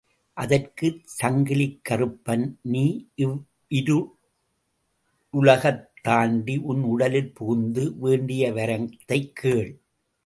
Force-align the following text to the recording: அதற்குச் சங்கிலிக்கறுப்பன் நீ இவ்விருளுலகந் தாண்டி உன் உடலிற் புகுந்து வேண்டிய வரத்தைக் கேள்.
அதற்குச் 0.37 1.01
சங்கிலிக்கறுப்பன் 1.17 2.45
நீ 2.61 2.83
இவ்விருளுலகந் 3.17 4.09
தாண்டி 6.01 6.57
உன் 6.57 6.83
உடலிற் 6.83 7.35
புகுந்து 7.35 7.97
வேண்டிய 7.97 8.51
வரத்தைக் 8.53 9.35
கேள். 9.35 9.71